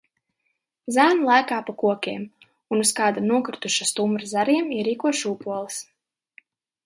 [0.93, 2.23] Zēni lēkā pa kokiem
[2.75, 5.77] un uz kāda nokrituša stumbra zariem ierīko šūpoles.